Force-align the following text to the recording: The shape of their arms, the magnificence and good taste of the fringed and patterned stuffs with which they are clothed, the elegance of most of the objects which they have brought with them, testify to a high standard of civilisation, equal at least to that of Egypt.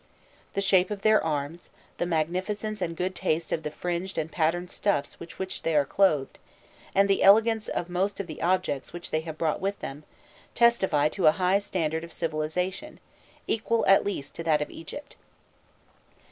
The 0.53 0.61
shape 0.61 0.89
of 0.89 1.03
their 1.03 1.23
arms, 1.23 1.69
the 1.97 2.07
magnificence 2.07 2.81
and 2.81 2.97
good 2.97 3.13
taste 3.13 3.53
of 3.53 3.61
the 3.61 3.69
fringed 3.69 4.17
and 4.17 4.31
patterned 4.31 4.71
stuffs 4.71 5.19
with 5.19 5.37
which 5.37 5.61
they 5.61 5.75
are 5.75 5.85
clothed, 5.85 6.39
the 6.95 7.21
elegance 7.21 7.67
of 7.67 7.87
most 7.87 8.19
of 8.19 8.25
the 8.25 8.41
objects 8.41 8.93
which 8.93 9.11
they 9.11 9.21
have 9.21 9.37
brought 9.37 9.61
with 9.61 9.79
them, 9.79 10.03
testify 10.55 11.07
to 11.09 11.27
a 11.27 11.33
high 11.37 11.59
standard 11.59 12.03
of 12.03 12.11
civilisation, 12.13 12.99
equal 13.45 13.85
at 13.85 14.03
least 14.03 14.33
to 14.33 14.43
that 14.43 14.59
of 14.59 14.71
Egypt. 14.71 15.17